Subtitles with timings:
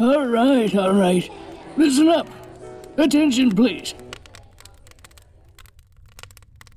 [0.00, 1.28] All right, all right.
[1.76, 2.28] Listen up.
[2.96, 3.94] Attention, please.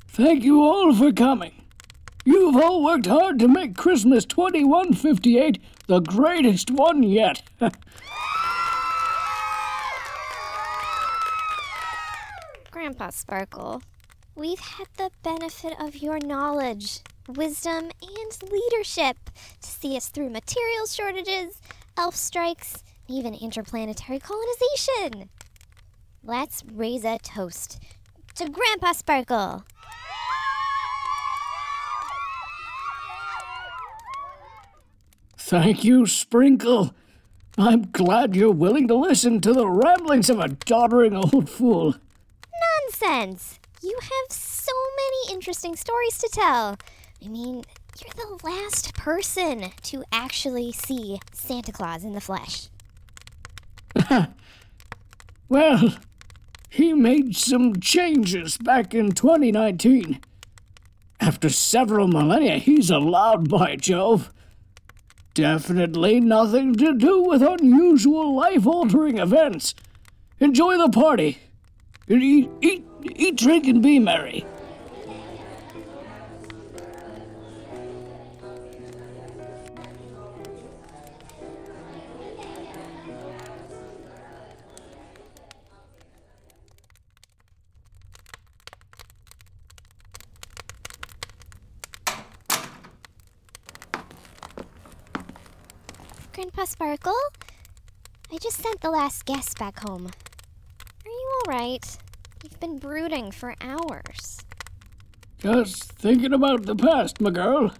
[0.07, 1.63] Thank you all for coming.
[2.25, 7.43] You've all worked hard to make Christmas 2158 the greatest one yet.
[12.71, 13.83] Grandpa Sparkle,
[14.35, 19.17] we've had the benefit of your knowledge, wisdom, and leadership
[19.61, 21.61] to see us through material shortages,
[21.97, 25.29] elf strikes, even interplanetary colonization.
[26.23, 27.79] Let's raise a toast
[28.35, 29.63] to Grandpa Sparkle.
[35.37, 36.95] Thank you, Sprinkle.
[37.57, 41.95] I'm glad you're willing to listen to the ramblings of a doddering old fool.
[42.85, 43.59] Nonsense!
[43.83, 46.77] You have so many interesting stories to tell.
[47.23, 47.63] I mean,
[47.99, 52.69] you're the last person to actually see Santa Claus in the flesh.
[55.51, 55.95] Well,
[56.69, 60.21] he made some changes back in 2019.
[61.19, 64.31] After several millennia, he's allowed, by Jove.
[65.33, 69.75] Definitely nothing to do with unusual life altering events.
[70.39, 71.39] Enjoy the party.
[72.07, 72.85] Eat, eat,
[73.17, 74.45] eat, drink, and be merry.
[96.53, 97.21] Grandpa Sparkle,
[98.31, 100.07] I just sent the last guest back home.
[100.07, 101.97] Are you alright?
[102.43, 104.39] You've been brooding for hours.
[105.37, 107.71] Just thinking about the past, my girl.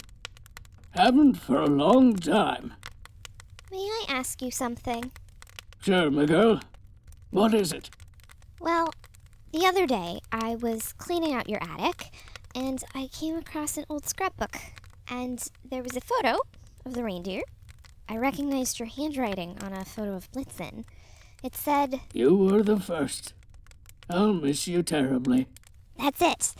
[0.92, 2.72] Haven't for a long time.
[3.70, 5.12] May I ask you something?
[5.82, 6.60] Sure, my girl.
[7.30, 7.90] What is it?
[8.58, 8.90] Well,
[9.52, 12.10] the other day I was cleaning out your attic
[12.54, 14.56] and I came across an old scrapbook.
[15.08, 16.38] And there was a photo
[16.86, 17.42] of the reindeer.
[18.08, 20.84] I recognized your handwriting on a photo of Blitzen.
[21.42, 23.34] It said, You were the first.
[24.10, 25.46] I'll miss you terribly.
[25.98, 26.54] That's it.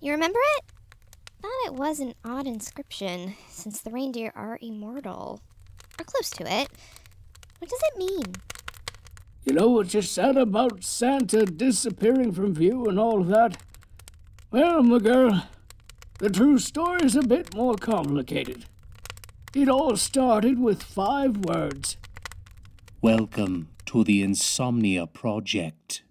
[0.00, 0.64] You remember it?
[1.40, 5.40] Thought it was an odd inscription, since the reindeer are immortal.
[5.98, 6.68] Or close to it.
[7.58, 8.34] What does it mean?
[9.44, 13.62] You know what you said about Santa disappearing from view and all that?
[14.50, 15.46] Well, my girl,
[16.18, 18.64] the true story's a bit more complicated.
[19.56, 21.96] It all started with five words.
[23.00, 26.02] Welcome to the Insomnia Project.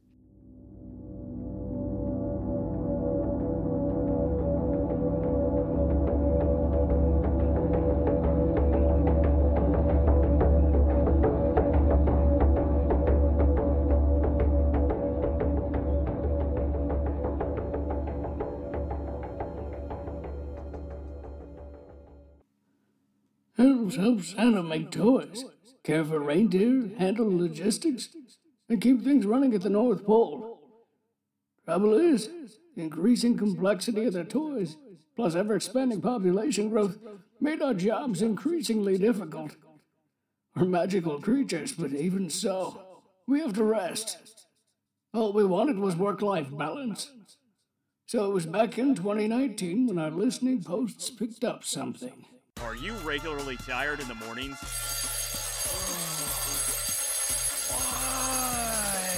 [23.85, 25.45] Elves help Santa make toys,
[25.83, 28.09] care for reindeer, handle logistics,
[28.67, 30.59] and keep things running at the North Pole.
[31.65, 32.27] Trouble is,
[32.75, 34.75] the increasing complexity of their toys,
[35.15, 36.97] plus ever expanding population growth,
[37.39, 39.55] made our jobs increasingly difficult.
[40.55, 44.17] We're magical creatures, but even so, we have to rest.
[45.13, 47.11] All we wanted was work life balance.
[48.07, 52.25] So it was back in 2019 when our listening posts picked up something.
[52.63, 54.57] Are you regularly tired in the mornings?
[57.69, 59.17] Why?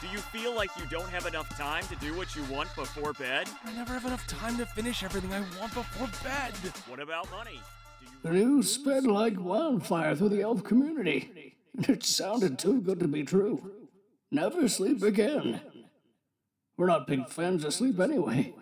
[0.00, 3.12] Do you feel like you don't have enough time to do what you want before
[3.12, 3.48] bed?
[3.64, 6.54] I never have enough time to finish everything I want before bed.
[6.88, 7.60] What about money?
[8.22, 11.56] The news spread like wildfire through the elf community.
[11.76, 13.70] It sounded too good to be true.
[14.30, 15.60] Never sleep again.
[16.76, 18.54] We're not big fans of sleep anyway.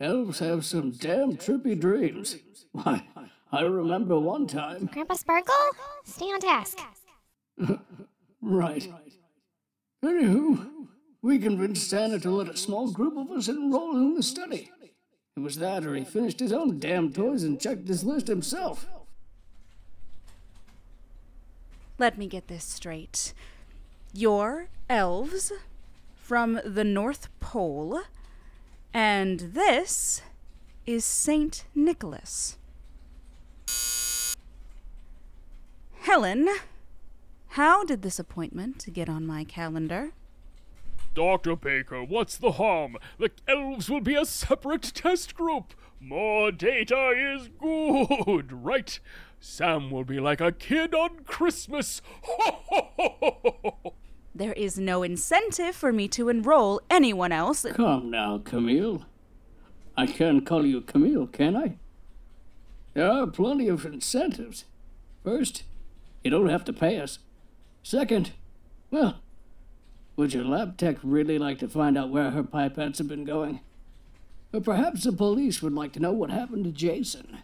[0.00, 2.36] Elves have some damn trippy dreams.
[2.72, 3.06] Why,
[3.50, 4.90] I remember one time.
[4.92, 5.54] Grandpa Sparkle?
[6.04, 6.78] Stay on task.
[8.42, 8.88] Right.
[10.04, 10.86] Anywho,
[11.20, 14.70] we convinced Santa to let a small group of us enroll in the study.
[15.36, 18.86] It was that or he finished his own damn toys and checked his list himself.
[21.98, 23.32] Let me get this straight.
[24.12, 25.50] You're elves
[26.14, 28.02] from the North Pole,
[28.96, 30.22] and this
[30.86, 32.56] is Saint Nicholas.
[36.00, 36.48] Helen,
[37.48, 40.12] how did this appointment get on my calendar?
[41.12, 41.56] Dr.
[41.56, 42.96] Baker, what's the harm?
[43.18, 45.74] The elves will be a separate test group.
[46.00, 48.98] More data is good, right?
[49.38, 52.00] Sam will be like a kid on Christmas.
[54.36, 57.64] There is no incentive for me to enroll anyone else.
[57.72, 59.06] Come now, Camille.
[59.96, 61.78] I can't call you Camille, can I?
[62.92, 64.66] There are plenty of incentives.
[65.24, 65.62] First,
[66.22, 67.18] you don't have to pay us.
[67.82, 68.32] Second,
[68.90, 69.20] well,
[70.16, 73.60] would your lab tech really like to find out where her pipettes have been going?
[74.52, 77.38] Or perhaps the police would like to know what happened to Jason?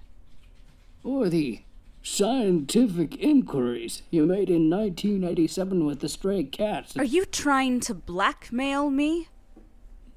[1.02, 1.62] Or the
[2.02, 6.96] scientific inquiries you made in 1987 with the stray cats?
[6.96, 9.28] Are you trying to blackmail me?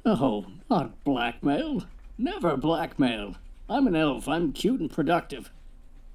[0.05, 1.83] Oh, not blackmail.
[2.17, 3.35] Never blackmail.
[3.69, 4.27] I'm an elf.
[4.27, 5.51] I'm cute and productive.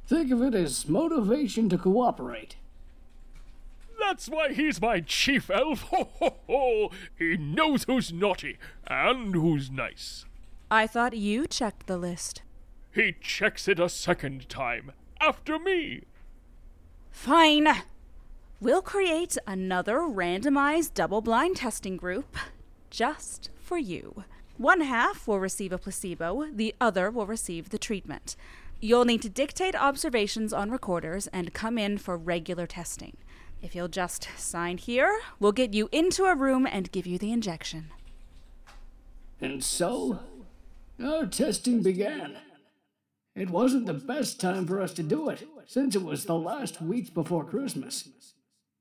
[0.06, 2.56] Think of it as motivation to cooperate.
[3.98, 5.82] That's why he's my chief elf.
[5.90, 6.90] Ho, ho, ho.
[7.18, 10.24] He knows who's naughty and who's nice.
[10.70, 12.42] I thought you checked the list.
[12.92, 16.02] He checks it a second time, after me.
[17.10, 17.68] Fine.
[18.60, 22.36] We'll create another randomized double blind testing group
[22.90, 24.24] just for you.
[24.56, 28.36] One half will receive a placebo, the other will receive the treatment.
[28.80, 33.16] You'll need to dictate observations on recorders and come in for regular testing.
[33.62, 37.32] If you'll just sign here, we'll get you into a room and give you the
[37.32, 37.90] injection.
[39.40, 40.20] And so,
[41.02, 42.36] our testing began.
[43.34, 46.82] It wasn't the best time for us to do it, since it was the last
[46.82, 48.08] week before Christmas.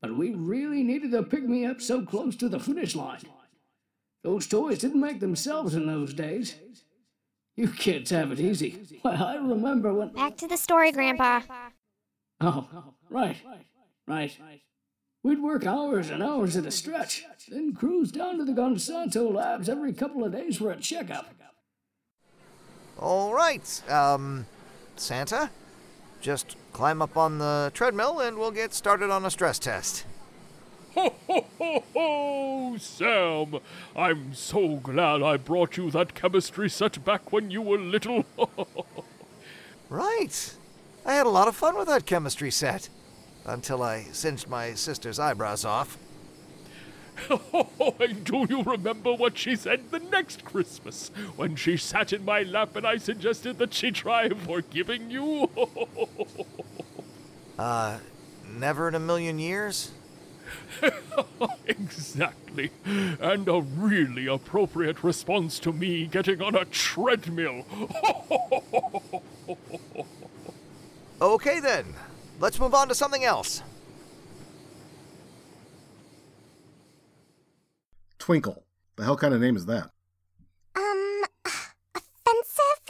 [0.01, 3.21] But we really needed to pick me up so close to the finish line.
[4.23, 6.55] Those toys didn't make themselves in those days.
[7.55, 8.99] You kids have it easy.
[9.03, 10.09] Well, I remember when.
[10.09, 11.41] Back to the story, Grandpa.
[12.41, 13.37] Oh, right,
[14.07, 14.37] right.
[15.23, 19.67] We'd work hours and hours at a stretch, then cruise down to the Gonsanto labs
[19.67, 21.27] every couple of days for a checkup.
[22.99, 24.45] All right, um,
[24.97, 25.49] Santa,
[26.19, 30.05] just climb up on the treadmill and we'll get started on a stress test.
[30.95, 33.59] Ho, ho, ho, ho, Sam!
[33.95, 38.25] I'm so glad I brought you that chemistry set back when you were little.
[39.89, 40.55] Right.
[41.03, 42.89] I had a lot of fun with that chemistry set.
[43.45, 45.97] Until I singed my sister's eyebrows off.
[47.99, 52.43] and do you remember what she said the next Christmas when she sat in my
[52.43, 55.49] lap and I suggested that she try forgiving you?
[57.59, 57.99] Uh,
[58.57, 59.91] never in a million years?
[61.67, 62.71] exactly.
[62.85, 67.65] And a really appropriate response to me getting on a treadmill.
[71.21, 71.95] Okay then.
[72.39, 73.61] Let's move on to something else.
[78.29, 78.63] Twinkle.
[78.95, 79.89] The hell kind of name is that?
[80.75, 81.23] Um,
[81.95, 82.85] offensive?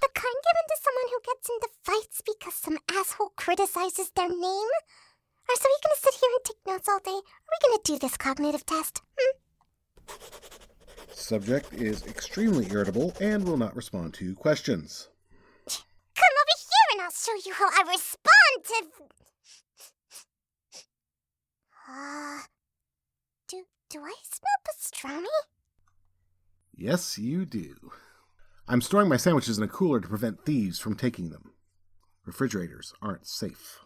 [0.00, 4.38] The kind given to someone who gets into fights because some asshole criticizes their name?
[4.40, 7.10] Or so we gonna sit here and take notes all day?
[7.10, 9.02] Are we gonna do this cognitive test?
[9.20, 9.36] Hmm?
[11.12, 15.08] Subject is extremely irritable and will not respond to questions.
[15.68, 18.86] Come over here and I'll show you how I respond to.
[21.86, 22.38] Uh,
[23.94, 25.36] do I smell pastrami?
[26.74, 27.92] Yes, you do.
[28.66, 31.52] I'm storing my sandwiches in a cooler to prevent thieves from taking them.
[32.26, 33.78] Refrigerators aren't safe.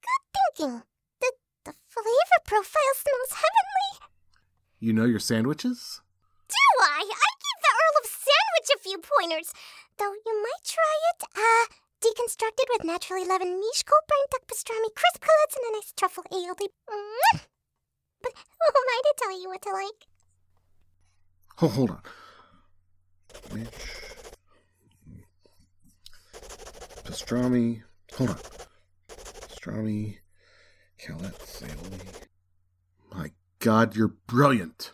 [0.00, 0.82] Good thinking.
[1.20, 1.32] The
[1.66, 4.08] the flavor profile smells heavenly.
[4.80, 6.00] You know your sandwiches?
[6.48, 7.04] Do I?
[7.04, 9.52] I gave the Earl of Sandwich a few pointers.
[9.98, 11.24] Though you might try it.
[11.36, 15.92] Uh, deconstructed with naturally leavened miche, cold brine duck pastrami, crisp cutlets, and a nice
[15.94, 16.68] truffle aioli.
[16.88, 17.44] Mm.
[18.24, 20.06] But who am I to tell you what to like?
[21.60, 22.00] Oh, hold on.
[23.52, 23.70] Mitch.
[27.04, 27.82] Pastrami.
[28.16, 28.38] Hold on.
[29.08, 30.18] Pastrami.
[30.98, 32.26] Calette Aioli.
[33.12, 34.92] My god, you're brilliant.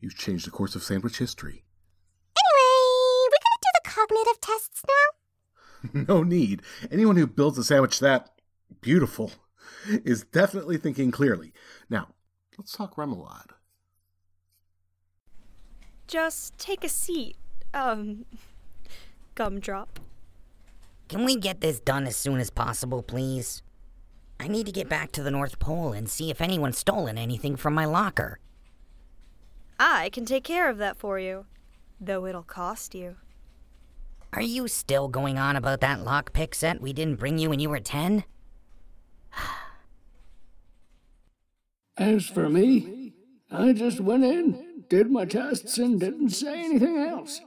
[0.00, 1.64] You've changed the course of sandwich history.
[2.34, 6.06] Anyway, we're gonna do the cognitive tests now.
[6.14, 6.62] no need.
[6.90, 8.30] Anyone who builds a sandwich that
[8.80, 9.32] beautiful
[9.86, 11.52] is definitely thinking clearly.
[11.90, 12.08] Now,
[12.58, 13.52] let's talk remoulade.
[16.06, 17.36] Just take a seat.
[17.72, 18.24] Um,
[19.34, 20.00] gumdrop.
[21.08, 23.62] Can we get this done as soon as possible, please?
[24.40, 27.56] I need to get back to the North Pole and see if anyone's stolen anything
[27.56, 28.38] from my locker.
[29.80, 31.46] I can take care of that for you,
[32.00, 33.16] though it'll cost you.
[34.32, 37.70] Are you still going on about that lockpick set we didn't bring you when you
[37.70, 38.24] were 10?
[41.98, 43.12] As for me,
[43.50, 47.40] I just went in, did my tests, and didn't say anything else.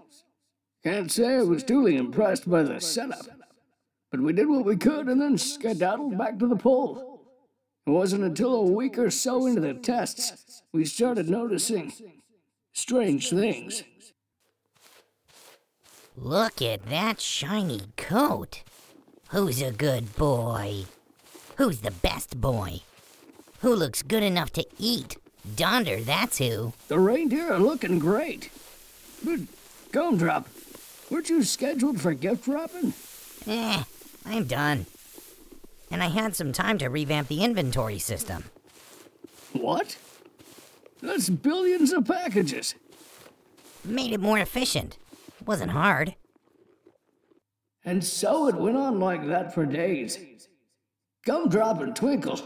[0.83, 3.25] Can't say I was duly impressed by the setup.
[4.09, 7.23] But we did what we could and then skedaddled back to the pole.
[7.87, 11.93] It wasn't until a week or so into the tests we started noticing
[12.73, 13.83] strange things.
[16.17, 18.63] Look at that shiny coat.
[19.29, 20.85] Who's a good boy?
[21.55, 22.81] Who's the best boy?
[23.61, 25.17] Who looks good enough to eat?
[25.55, 26.73] Donder, that's who.
[26.87, 28.49] The reindeer are looking great.
[29.23, 29.41] But,
[29.91, 30.47] Gumdrop,
[31.11, 32.93] weren't you scheduled for gift wrapping?
[33.45, 33.83] Eh,
[34.25, 34.87] I'm done.
[35.91, 38.45] And I had some time to revamp the inventory system.
[39.53, 39.97] What?
[41.01, 42.73] That's billions of packages.
[43.85, 44.97] Made it more efficient.
[45.45, 46.15] Wasn't hard.
[47.85, 50.17] And so it went on like that for days.
[51.25, 52.39] Gumdrop and Twinkle,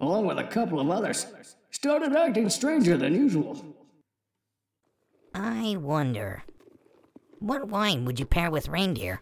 [0.00, 1.26] along with a couple of others,
[1.70, 3.62] started acting stranger than usual.
[5.34, 6.42] I wonder.
[7.38, 9.20] What wine would you pair with reindeer?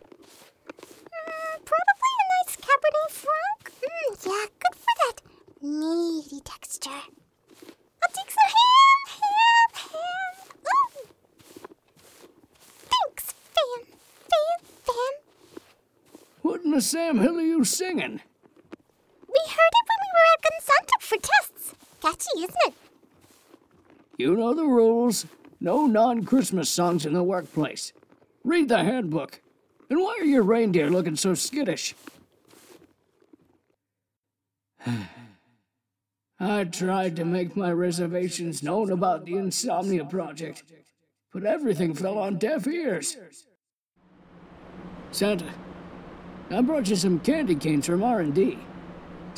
[0.73, 3.73] Mm, probably a nice Cabernet Franc.
[3.82, 5.20] Mm, yeah, good for that
[5.62, 6.90] meaty texture.
[6.90, 10.35] I'll take some ham, ham, ham.
[10.66, 11.04] Oh.
[12.90, 13.85] Thanks, Fan,
[14.30, 15.14] Fan, Fan.
[16.42, 18.20] What in the Sam Hill are you singing?
[19.28, 21.75] We heard it when we were at Gonsanto for tests.
[22.03, 22.75] Catchy, isn't it?
[24.19, 25.27] You know the rules.
[25.61, 27.93] No non Christmas songs in the workplace.
[28.45, 29.41] Read the handbook.
[29.91, 31.95] And why are your reindeer looking so skittish?
[36.41, 40.62] I tried to make my reservations known about the Insomnia Project,
[41.33, 43.17] but everything fell on deaf ears.
[45.11, 45.53] Santa,
[46.50, 48.59] I brought you some candy canes from R&D.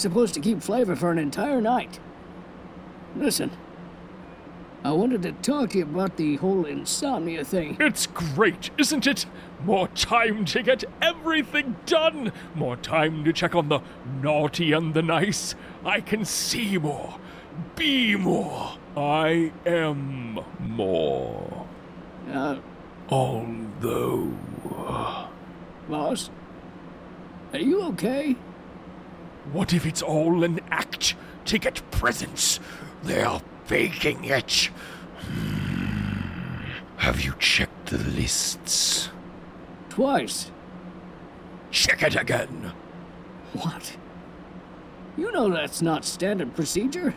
[0.01, 2.01] Supposed to keep flavor for an entire night.
[3.15, 3.51] Listen,
[4.83, 7.77] I wanted to talk to you about the whole insomnia thing.
[7.79, 9.27] It's great, isn't it?
[9.63, 12.33] More time to get everything done.
[12.55, 13.81] More time to check on the
[14.23, 15.55] naughty and the nice.
[15.85, 17.19] I can see more,
[17.77, 18.79] be more.
[18.97, 21.67] I am more.
[22.27, 22.57] Uh,
[23.11, 24.33] Although.
[25.91, 26.31] boss,
[27.53, 28.37] are you okay?
[29.53, 31.15] What if it's all an act
[31.47, 32.61] to get presents?
[33.03, 34.71] They're faking it.
[35.23, 36.63] Hmm.
[36.99, 39.09] Have you checked the lists?
[39.89, 40.51] Twice.
[41.71, 42.73] Check it again.
[43.55, 43.97] What?
[45.17, 47.15] You know that's not standard procedure.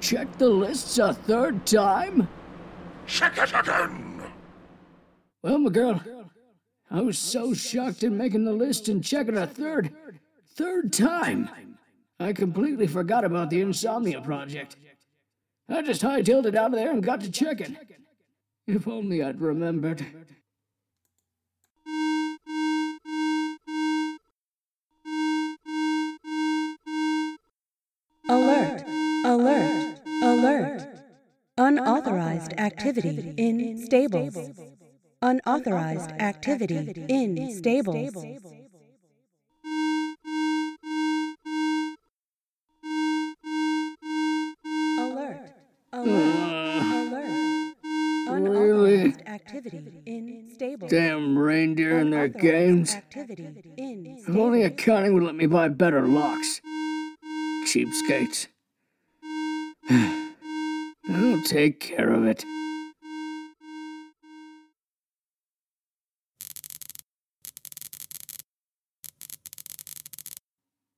[0.00, 2.28] Check the lists a third time?
[3.06, 4.22] Check it again.
[5.42, 6.00] Well, my girl,
[6.90, 9.92] I was so shocked in making the list and checking a third,
[10.56, 11.50] third time.
[12.18, 14.76] I completely forgot about the Insomnia Project.
[15.68, 17.76] I just hightailed it out of there and got to checking.
[18.66, 20.04] If only I'd remembered.
[28.28, 28.82] Alert!
[29.24, 30.00] Alert!
[30.22, 30.88] Alert!
[31.58, 34.50] Unauthorized activity in stables.
[35.22, 38.14] Unauthorized activity in stables.
[48.28, 49.14] Really?
[50.88, 52.96] Damn reindeer and their games.
[53.14, 56.60] If only accounting would let me buy better locks.
[57.66, 58.46] Cheapskates.
[61.10, 62.44] I'll take care of it.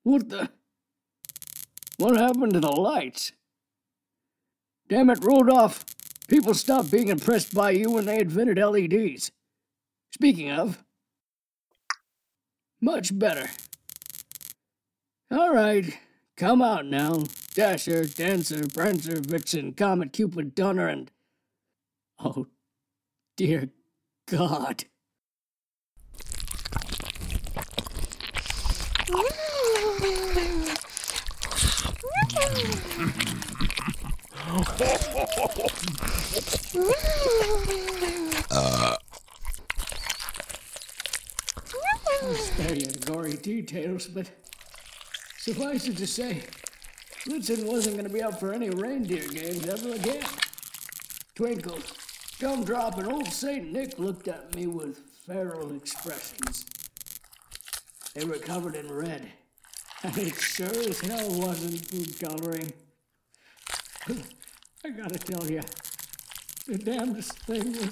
[0.02, 0.50] What the?
[1.98, 3.32] What happened to the lights?
[4.88, 5.84] Damn it, Rudolph!
[6.28, 9.30] People stopped being impressed by you when they invented LEDs.
[10.12, 10.82] Speaking of,
[12.80, 13.50] much better.
[15.30, 15.98] All right,
[16.38, 17.24] come out now.
[17.54, 21.10] Dasher, Dancer, Prancer, Vixen, Comet, Cupid, Donner, and.
[22.18, 22.46] Oh,
[23.36, 23.68] dear
[24.26, 24.84] God.
[38.50, 38.96] Uh.
[42.34, 44.30] Spare you the gory details, but
[45.38, 46.42] suffice it to say,
[47.26, 50.24] Blitzen wasn't going to be up for any reindeer games ever again.
[51.34, 51.78] Twinkle,
[52.38, 56.64] Gumdrop, and old Saint Nick looked at me with feral expressions.
[58.14, 59.28] They were covered in red,
[60.02, 62.72] and it sure as hell wasn't food coloring.
[64.88, 65.60] I gotta tell you,
[66.66, 67.90] the damnedest thing was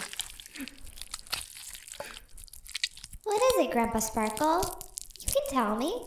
[3.22, 4.82] What is it, Grandpa Sparkle?
[5.20, 6.06] You can tell me.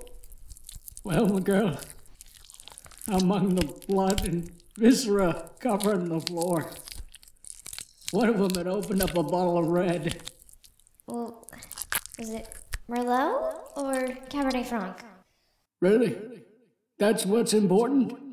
[1.03, 1.79] Well, my girl,
[3.07, 6.71] among the blood and viscera covering the floor,
[8.09, 10.23] one of them had opened up a bottle of red.
[11.05, 11.47] Well,
[12.17, 12.49] is it
[12.89, 15.03] Merlot or Cabernet Franc?
[15.81, 16.17] Really?
[16.97, 18.28] That's what's important?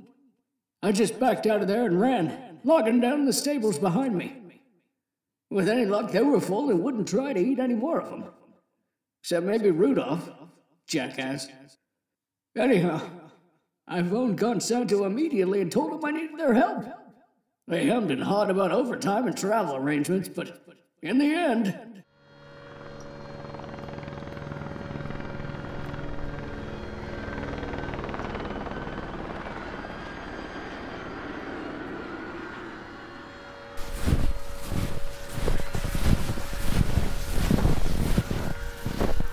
[0.82, 4.36] I just backed out of there and ran, logging down the stables behind me.
[5.50, 8.24] With any luck, they were full and wouldn't try to eat any more of them.
[9.22, 10.28] Except maybe Rudolph,
[10.86, 11.48] jackass.
[12.56, 13.00] Anyhow,
[13.86, 16.84] I phoned Gonsanto immediately and told him I needed their help.
[17.68, 20.64] They hemmed and hawed about overtime and travel arrangements, but
[21.02, 22.04] in the end,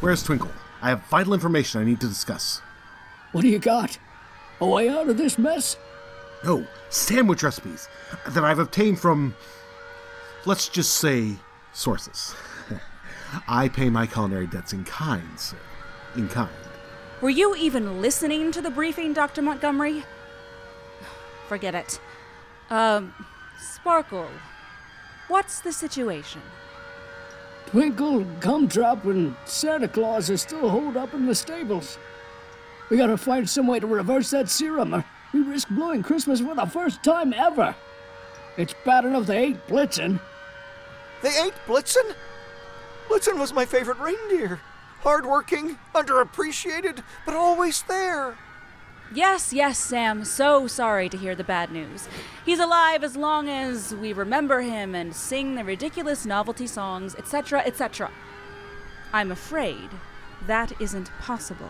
[0.03, 0.51] Where's Twinkle?
[0.81, 2.61] I have vital information I need to discuss.
[3.31, 3.97] what do you got?
[4.59, 5.77] A way out of this mess?
[6.43, 7.87] No, sandwich recipes
[8.27, 9.33] that I've obtained from,
[10.45, 11.37] let's just say,
[11.71, 12.35] sources.
[13.47, 15.55] I pay my culinary debts in kind, sir.
[16.17, 16.51] In kind.
[17.21, 19.41] Were you even listening to the briefing, Dr.
[19.41, 20.03] Montgomery?
[21.47, 22.01] Forget it.
[22.69, 23.13] Um,
[23.57, 24.27] Sparkle,
[25.29, 26.41] what's the situation?
[27.67, 31.97] Twinkle, Gumdrop, and Santa Claus are still holed up in the stables.
[32.89, 35.03] We gotta find some way to reverse that serum, or
[35.33, 37.75] we risk blowing Christmas for the first time ever.
[38.57, 40.19] It's bad enough they ate Blitzen.
[41.23, 42.13] They ate Blitzen?
[43.07, 44.59] Blitzen was my favorite reindeer.
[45.01, 48.37] Hardworking, underappreciated, but always there.
[49.13, 50.25] Yes, yes, Sam.
[50.25, 52.07] So sorry to hear the bad news.
[52.45, 57.61] He's alive as long as we remember him and sing the ridiculous novelty songs, etc.,
[57.63, 58.09] etc.
[59.13, 59.89] I'm afraid
[60.47, 61.69] that isn't possible.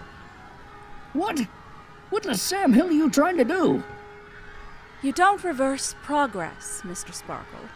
[1.12, 1.48] What?
[2.10, 3.84] What the Sam Hill are you trying to do?
[5.02, 7.14] You don't reverse progress, Mr.
[7.14, 7.68] Sparkle.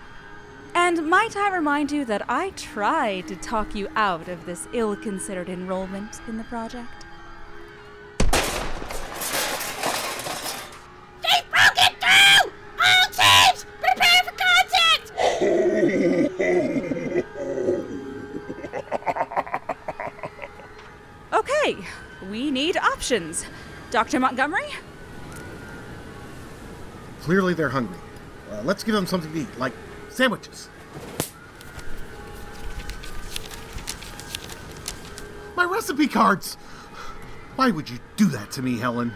[0.74, 4.96] And might I remind you that I tried to talk you out of this ill
[4.96, 6.97] considered enrollment in the project?
[23.08, 23.46] Options.
[23.90, 24.20] Dr.
[24.20, 24.68] Montgomery?
[27.22, 27.98] Clearly they're hungry.
[28.52, 29.72] Uh, let's give them something to eat, like
[30.10, 30.68] sandwiches.
[35.56, 36.56] My recipe cards!
[37.56, 39.14] Why would you do that to me, Helen?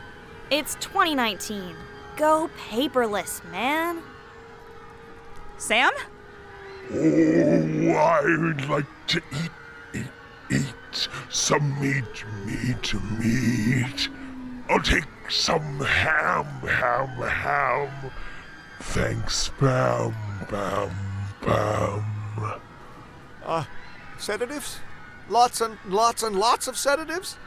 [0.50, 1.76] It's 2019.
[2.16, 4.02] Go paperless, man.
[5.58, 5.92] Sam?
[6.94, 9.52] Oh, I'd like to eat,
[11.02, 14.10] eat, eat some meat, meat, meat.
[14.70, 18.12] I'll take some ham, ham, ham.
[18.80, 20.16] Thanks, Bam,
[20.50, 20.92] Bam,
[21.42, 22.06] Bam.
[23.46, 23.64] Uh,
[24.18, 24.80] sedatives?
[25.30, 27.38] Lots and lots and lots of sedatives?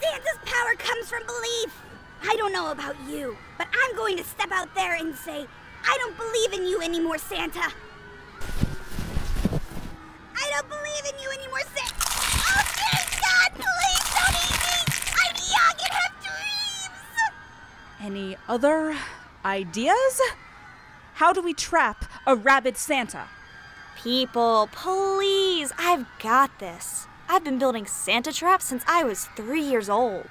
[0.00, 1.82] Santa's power comes from belief.
[2.22, 5.46] I don't know about you, but I'm going to step out there and say,
[5.86, 7.72] I don't believe in you anymore, Santa.
[18.56, 18.96] Other
[19.44, 20.18] ideas?
[21.16, 23.24] How do we trap a rabid Santa?
[23.98, 27.06] People, please, I've got this.
[27.28, 30.28] I've been building Santa traps since I was three years old.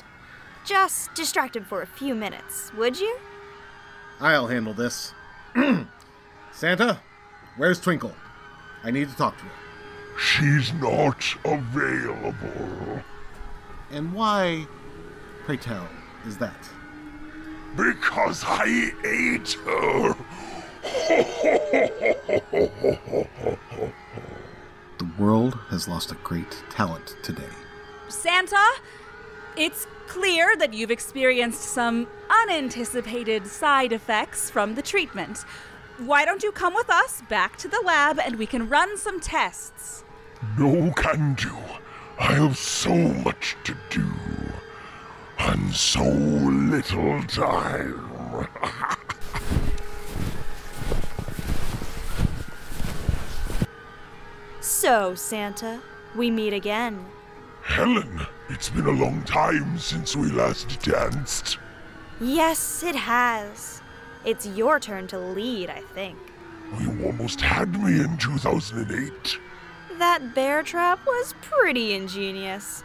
[0.65, 3.15] Just distract him for a few minutes, would you?
[4.19, 5.13] I'll handle this.
[6.51, 6.99] Santa,
[7.57, 8.15] where's Twinkle?
[8.83, 10.19] I need to talk to her.
[10.19, 13.03] She's not available.
[13.91, 14.65] And why,
[15.45, 15.87] pray tell,
[16.25, 16.57] is that?
[17.75, 20.15] Because I ate her.
[24.97, 27.43] The world has lost a great talent today.
[28.07, 28.63] Santa,
[29.57, 35.39] it's clear that you've experienced some unanticipated side effects from the treatment.
[35.97, 39.19] Why don't you come with us back to the lab and we can run some
[39.19, 40.05] tests?
[40.57, 41.55] No can do.
[42.17, 44.05] I have so much to do.
[45.47, 48.47] And so little time.
[54.59, 55.81] So, Santa,
[56.15, 57.05] we meet again.
[57.61, 61.59] Helen, it's been a long time since we last danced.
[62.19, 63.81] Yes, it has.
[64.25, 66.17] It's your turn to lead, I think.
[66.79, 69.37] You almost had me in 2008.
[69.99, 72.83] That bear trap was pretty ingenious.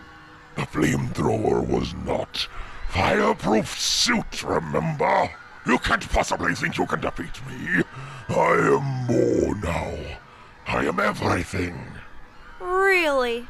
[0.61, 2.46] The flamethrower was not.
[2.90, 5.31] Fireproof suit, remember?
[5.64, 7.83] You can't possibly think you can defeat me.
[8.29, 9.94] I am more now.
[10.66, 11.83] I am everything.
[12.61, 13.49] Really?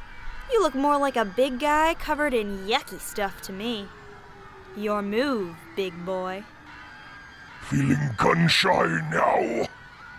[0.52, 3.88] You look more like a big guy covered in yucky stuff to me.
[4.76, 6.44] Your move, big boy.
[7.62, 9.66] Feeling gun shy now?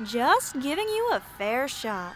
[0.04, 2.16] Just giving you a fair shot.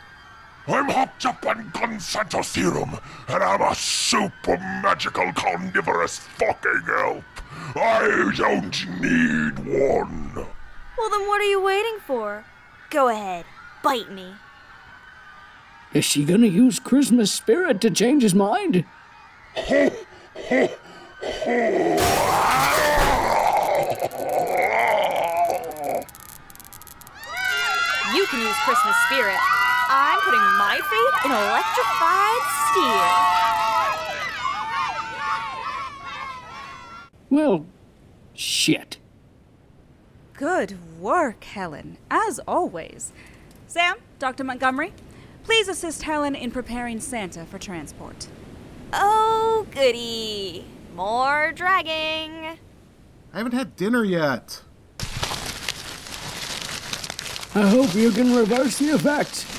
[0.67, 2.97] I'm hopped up on Gonsanto serum,
[3.28, 7.23] and I'm a super magical carnivorous fucking elf.
[7.75, 10.34] I don't need one.
[10.34, 12.45] Well, then what are you waiting for?
[12.89, 13.45] Go ahead,
[13.84, 14.34] bite me.
[15.93, 18.86] Is she gonna use Christmas spirit to change his mind?
[19.56, 19.91] You
[28.28, 29.39] can use Christmas spirit.
[29.97, 33.05] I'm putting my faith in electrified steel.
[37.29, 37.65] Well,
[38.34, 38.97] shit.
[40.34, 43.13] Good work, Helen, as always.
[43.67, 44.43] Sam, Dr.
[44.43, 44.91] Montgomery,
[45.45, 48.27] please assist Helen in preparing Santa for transport.
[48.91, 50.65] Oh, goody.
[50.93, 52.58] More dragging.
[53.34, 54.62] I haven't had dinner yet.
[57.58, 59.54] I hope you can reverse the effect.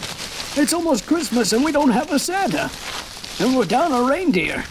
[0.59, 2.71] It's almost Christmas and we don't have a Santa.
[3.45, 4.65] And we're down a reindeer.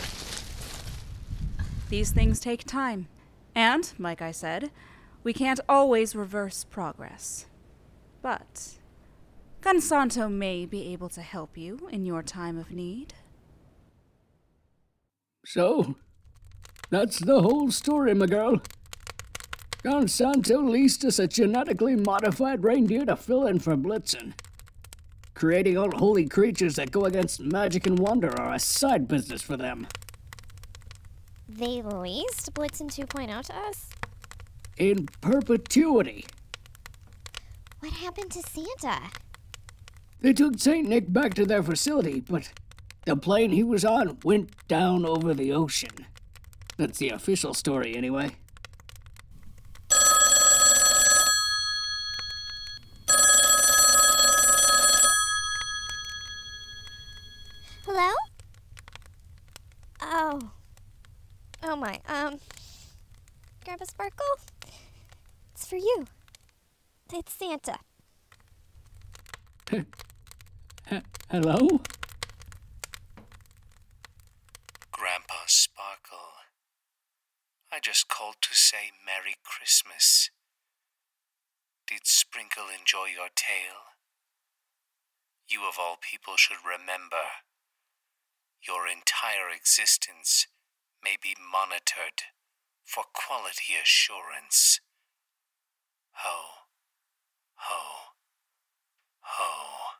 [1.90, 3.08] These things take time.
[3.54, 4.72] And, like I said,
[5.24, 7.46] we can't always reverse progress.
[8.24, 8.80] But
[9.62, 13.14] Gonsanto may be able to help you in your time of need.
[15.46, 15.96] So,
[16.90, 18.60] that's the whole story, my girl.
[19.84, 24.34] Gonsanto leased us a genetically modified reindeer to fill in for Blitzen.
[25.36, 29.88] Creating unholy creatures that go against magic and wonder are a side business for them.
[31.48, 33.90] They leased Blitzen 2.0 to us?
[34.78, 36.26] In perpetuity.
[37.80, 39.00] What happened to Santa?
[40.22, 40.88] They took St.
[40.88, 42.50] Nick back to their facility, but
[43.06, 46.08] the plane he was on went down over the ocean.
[46.78, 48.32] That's the official story, anyway.
[57.86, 58.12] Hello?
[60.02, 60.40] Oh.
[61.64, 62.40] Oh my, um.
[63.64, 64.26] Grandpa Sparkle?
[65.54, 66.06] It's for you.
[67.14, 67.78] It's Santa.
[71.30, 71.82] Hello?
[74.92, 76.32] Grandpa Sparkle.
[77.72, 80.30] I just called to say Merry Christmas.
[81.88, 83.92] Did Sprinkle enjoy your tale?
[85.48, 87.44] You of all people should remember
[88.66, 90.48] your entire existence
[91.04, 92.32] may be monitored
[92.84, 94.80] for quality assurance.
[96.24, 96.55] Ho,
[97.66, 97.76] ho,
[99.22, 99.92] ho.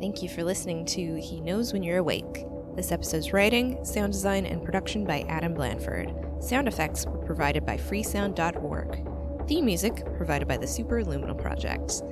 [0.00, 2.44] Thank you for listening to He Knows When You're Awake.
[2.74, 6.12] This episode's writing, sound design, and production by Adam Blanford.
[6.40, 9.46] Sound effects were provided by freesound.org.
[9.46, 12.02] Theme music provided by the Super Superluminal Project.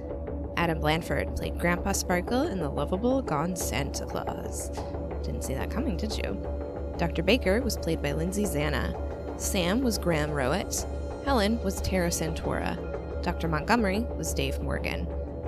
[0.56, 4.68] Adam Blanford played Grandpa Sparkle in The Lovable Gonsanta Claus.
[5.24, 6.40] Didn't see that coming, did you?
[6.98, 7.22] Dr.
[7.22, 8.94] Baker was played by Lindsay Zana.
[9.40, 10.86] Sam was Graham Rowat.
[11.24, 12.76] Helen was Tara Santora.
[13.22, 13.46] Dr.
[13.46, 15.06] Montgomery was Dave Morgan.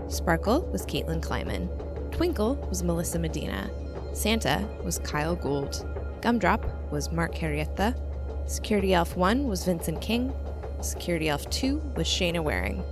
[0.08, 1.68] Sparkle was Kaitlyn Kliman.
[2.12, 3.68] Twinkle was Melissa Medina.
[4.12, 5.84] Santa was Kyle Gould.
[6.20, 7.98] Gumdrop was Mark Harrietha.
[8.46, 10.32] Security Elf 1 was Vincent King.
[10.80, 12.84] Security Elf 2 was Shaina Wareing.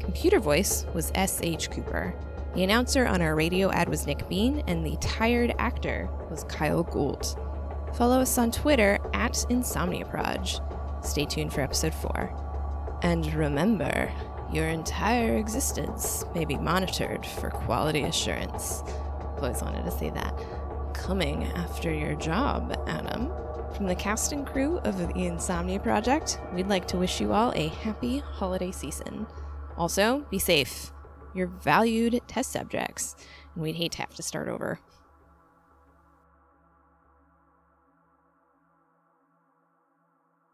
[0.00, 1.70] Computer voice was S.H.
[1.70, 2.14] Cooper.
[2.54, 6.82] The announcer on our radio ad was Nick Bean, and the tired actor was Kyle
[6.82, 7.36] Gould.
[7.94, 10.71] Follow us on Twitter at InsomniaProj.
[11.02, 13.00] Stay tuned for episode 4.
[13.02, 14.12] And remember,
[14.52, 18.82] your entire existence may be monitored for quality assurance.
[18.86, 20.34] I've always wanted to say that.
[20.94, 23.32] Coming after your job, Adam.
[23.74, 27.52] From the cast and crew of the Insomnia Project, we'd like to wish you all
[27.56, 29.26] a happy holiday season.
[29.76, 30.92] Also, be safe.
[31.34, 33.16] You're valued test subjects,
[33.54, 34.78] and we'd hate to have to start over.